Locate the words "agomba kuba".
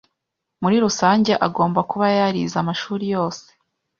1.47-2.05